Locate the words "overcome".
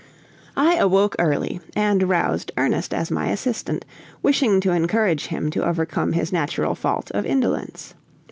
5.63-6.13